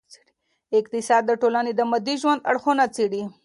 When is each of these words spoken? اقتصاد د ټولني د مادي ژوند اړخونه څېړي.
اقتصاد 0.79 1.23
د 1.25 1.31
ټولني 1.41 1.71
د 1.75 1.81
مادي 1.91 2.15
ژوند 2.21 2.45
اړخونه 2.51 2.83
څېړي. 2.95 3.23